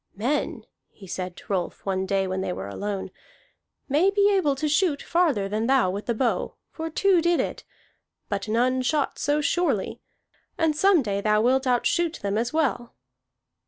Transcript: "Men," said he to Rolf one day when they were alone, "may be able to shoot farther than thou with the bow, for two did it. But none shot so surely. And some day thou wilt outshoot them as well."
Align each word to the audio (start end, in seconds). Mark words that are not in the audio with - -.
"Men," 0.15 0.65
said 1.05 1.31
he 1.33 1.35
to 1.35 1.53
Rolf 1.53 1.85
one 1.85 2.07
day 2.07 2.25
when 2.25 2.41
they 2.41 2.51
were 2.51 2.67
alone, 2.67 3.11
"may 3.87 4.09
be 4.09 4.33
able 4.35 4.55
to 4.55 4.67
shoot 4.67 5.03
farther 5.03 5.47
than 5.47 5.67
thou 5.67 5.91
with 5.91 6.07
the 6.07 6.15
bow, 6.15 6.55
for 6.71 6.89
two 6.89 7.21
did 7.21 7.39
it. 7.39 7.63
But 8.27 8.47
none 8.47 8.81
shot 8.81 9.19
so 9.19 9.41
surely. 9.41 10.01
And 10.57 10.75
some 10.75 11.03
day 11.03 11.21
thou 11.21 11.41
wilt 11.43 11.67
outshoot 11.67 12.13
them 12.23 12.35
as 12.39 12.51
well." 12.51 12.95